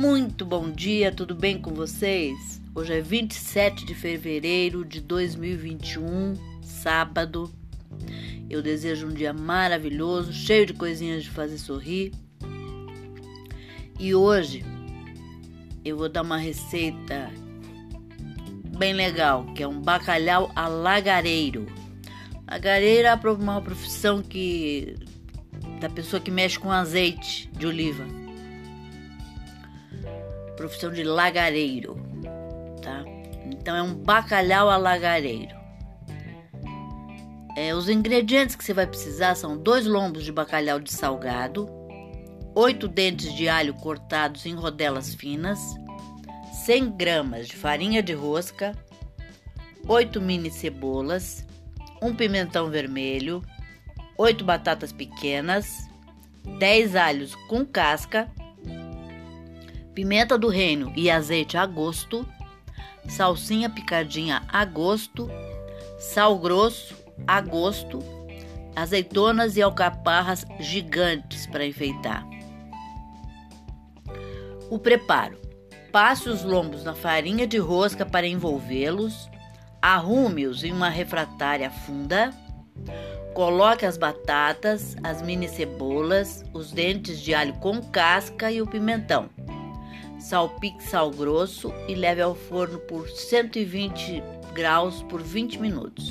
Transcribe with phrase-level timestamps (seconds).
[0.00, 2.58] Muito bom dia, tudo bem com vocês?
[2.74, 7.52] Hoje é 27 de fevereiro de 2021, sábado.
[8.48, 12.14] Eu desejo um dia maravilhoso, cheio de coisinhas de fazer sorrir.
[13.98, 14.64] E hoje
[15.84, 17.30] eu vou dar uma receita
[18.78, 21.66] bem legal, que é um bacalhau alagareiro.
[22.50, 24.94] Lagareiro é uma profissão que
[25.78, 28.19] da pessoa que mexe com azeite de oliva.
[30.60, 31.96] Profissão de lagareiro,
[32.82, 33.02] tá?
[33.46, 35.56] Então é um bacalhau alagareiro.
[37.56, 41.66] É, os ingredientes que você vai precisar são dois lombos de bacalhau de salgado,
[42.54, 45.58] oito dentes de alho cortados em rodelas finas,
[46.66, 48.76] 100 gramas de farinha de rosca,
[49.88, 51.42] oito mini cebolas,
[52.02, 53.42] um pimentão vermelho,
[54.18, 55.88] 8 batatas pequenas,
[56.58, 58.30] 10 alhos com casca,
[60.00, 62.26] pimenta do reino e azeite a gosto,
[63.06, 65.30] salsinha picadinha a gosto,
[65.98, 67.98] sal grosso a gosto,
[68.74, 72.26] azeitonas e alcaparras gigantes para enfeitar.
[74.70, 75.36] O preparo:
[75.92, 79.28] passe os lombos na farinha de rosca para envolvê-los,
[79.82, 82.32] arrume-os em uma refratária funda
[83.34, 89.30] Coloque as batatas, as mini cebolas, os dentes de alho com casca e o pimentão.
[90.20, 94.22] Salpique sal grosso e leve ao forno por 120
[94.54, 96.10] graus por 20 minutos.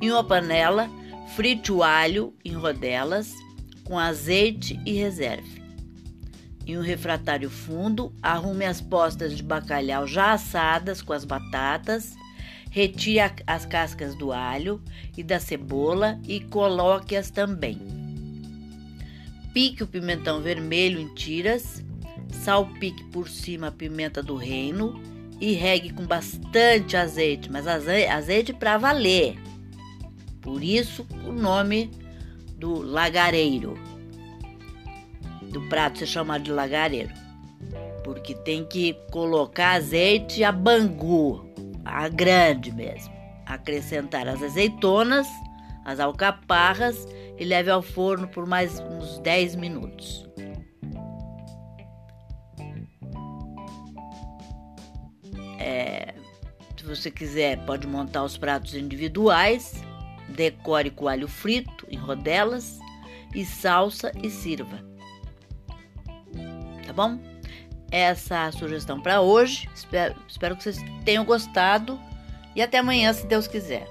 [0.00, 0.88] Em uma panela,
[1.34, 3.34] frite o alho em rodelas
[3.84, 5.60] com azeite e reserve.
[6.66, 12.14] Em um refratário fundo, arrume as postas de bacalhau já assadas com as batatas
[12.70, 14.80] Retire as cascas do alho
[15.16, 17.76] e da cebola e coloque-as também.
[19.52, 21.84] Pique o pimentão vermelho em tiras,
[22.40, 25.00] salpique por cima a pimenta do reino
[25.40, 29.38] e regue com bastante azeite, mas azeite para valer.
[30.40, 31.90] Por isso o nome
[32.56, 33.78] do lagareiro.
[35.50, 37.12] Do prato ser chamado de lagareiro.
[38.04, 41.46] Porque tem que colocar azeite a bangu,
[41.84, 43.12] a grande mesmo.
[43.44, 45.26] Acrescentar as azeitonas,
[45.84, 47.06] as alcaparras
[47.38, 50.29] e leve ao forno por mais uns 10 minutos.
[55.60, 56.14] É,
[56.76, 59.84] se você quiser, pode montar os pratos individuais,
[60.28, 62.78] decore com alho frito em rodelas
[63.34, 64.82] e salsa e sirva.
[66.86, 67.30] Tá bom?
[67.90, 69.68] essa a sugestão para hoje.
[69.74, 71.98] Espero, espero que vocês tenham gostado
[72.54, 73.88] e até amanhã, se Deus quiser.